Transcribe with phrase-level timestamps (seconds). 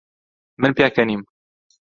[0.61, 1.21] من پێکەنیم.